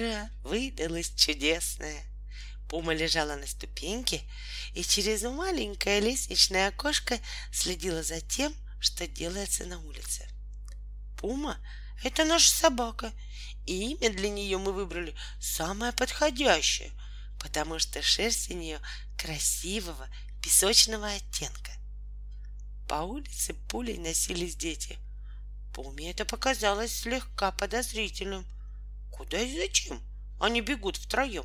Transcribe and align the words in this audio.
Утро 0.00 0.30
выдалось 0.44 1.12
чудесное. 1.14 2.02
Пума 2.70 2.94
лежала 2.94 3.36
на 3.36 3.46
ступеньке 3.46 4.22
и 4.72 4.82
через 4.82 5.20
маленькое 5.24 6.00
лестничное 6.00 6.68
окошко 6.68 7.18
следила 7.52 8.02
за 8.02 8.22
тем, 8.22 8.54
что 8.80 9.06
делается 9.06 9.66
на 9.66 9.78
улице. 9.78 10.26
Пума— 11.18 11.58
это 12.02 12.24
наша 12.24 12.48
собака, 12.50 13.12
и 13.66 13.90
имя 13.90 14.08
для 14.08 14.30
нее 14.30 14.56
мы 14.56 14.72
выбрали 14.72 15.14
самое 15.38 15.92
подходящее, 15.92 16.92
потому 17.38 17.78
что 17.78 18.00
шерсть 18.00 18.50
у 18.50 18.54
нее 18.54 18.80
красивого 19.18 20.08
песочного 20.42 21.08
оттенка. 21.08 21.72
По 22.88 23.02
улице 23.02 23.52
пулей 23.68 23.98
носились 23.98 24.56
дети. 24.56 24.96
Пуме 25.74 26.10
это 26.10 26.24
показалось 26.24 27.00
слегка 27.00 27.52
подозрительным. 27.52 28.46
Куда 29.20 29.38
и 29.38 29.54
зачем? 29.54 30.00
Они 30.40 30.62
бегут 30.62 30.96
втроем. 30.96 31.44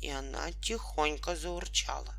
И 0.00 0.08
она 0.08 0.52
тихонько 0.62 1.34
заурчала. 1.34 2.14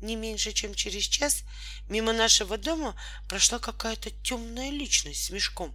Не 0.00 0.14
меньше, 0.14 0.52
чем 0.52 0.76
через 0.76 1.02
час 1.02 1.42
мимо 1.88 2.12
нашего 2.12 2.56
дома 2.56 2.94
прошла 3.28 3.58
какая-то 3.58 4.12
темная 4.22 4.70
личность 4.70 5.24
с 5.24 5.30
мешком. 5.30 5.74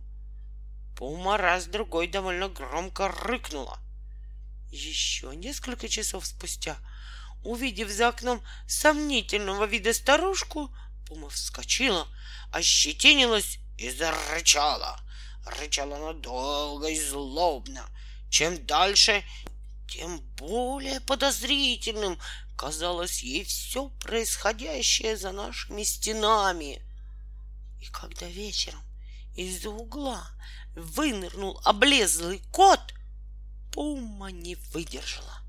Пума 0.95 1.36
раз-другой 1.36 2.08
довольно 2.08 2.48
громко 2.48 3.09
рыкнула. 3.09 3.77
Еще 4.70 5.36
несколько 5.36 5.89
часов 5.89 6.25
спустя, 6.25 6.77
увидев 7.44 7.89
за 7.89 8.08
окном 8.08 8.41
сомнительного 8.66 9.66
вида 9.66 9.94
старушку, 9.94 10.73
Пума 11.05 11.27
вскочила, 11.27 12.08
ощетинилась 12.53 13.59
и 13.77 13.89
зарычала. 13.89 15.02
Рычала 15.45 15.98
она 15.98 16.13
долго 16.13 16.88
и 16.88 16.98
злобно. 16.98 17.89
Чем 18.31 18.66
дальше, 18.66 19.26
тем 19.90 20.21
более 20.38 21.02
подозрительным 21.02 22.17
казалось 22.56 23.22
ей 23.22 23.44
все 23.44 23.89
происходящее 24.00 25.17
за 25.17 25.33
нашими 25.33 25.83
стенами. 25.83 26.81
И 27.81 27.88
когда 27.88 28.25
вечером 28.28 28.81
из-за 29.36 29.69
угла 29.69 30.25
вынырнул 30.75 31.59
облезлый 31.66 32.41
кот, 32.53 32.80
Пума 33.73 34.31
не 34.31 34.56
выдержала. 34.56 35.41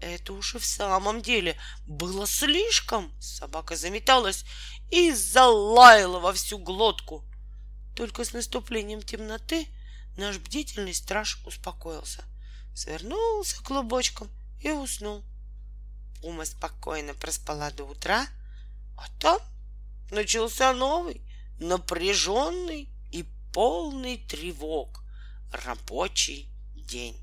Это 0.00 0.32
уж 0.32 0.54
и 0.54 0.58
в 0.58 0.64
самом 0.64 1.20
деле 1.20 1.58
было 1.86 2.26
слишком. 2.26 3.12
Собака 3.20 3.76
заметалась 3.76 4.46
и 4.90 5.12
залаяла 5.12 6.20
во 6.20 6.32
всю 6.32 6.56
глотку. 6.56 7.22
Только 7.94 8.24
с 8.24 8.32
наступлением 8.32 9.02
темноты 9.02 9.68
наш 10.16 10.38
бдительный 10.38 10.94
страж 10.94 11.40
успокоился, 11.44 12.24
свернулся 12.74 13.62
клубочком 13.62 14.28
и 14.60 14.70
уснул. 14.70 15.24
Пума 16.20 16.44
спокойно 16.44 17.14
проспала 17.14 17.70
до 17.70 17.84
утра, 17.84 18.26
а 18.96 19.06
там 19.20 19.38
начался 20.10 20.72
новый, 20.72 21.20
напряженный 21.58 22.88
и 23.10 23.24
полный 23.52 24.18
тревог 24.18 25.02
рабочий 25.52 26.48
день. 26.74 27.16